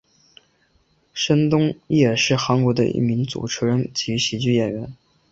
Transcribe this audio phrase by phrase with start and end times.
[1.13, 4.97] 申东烨是韩国的一名主持人及喜剧演员。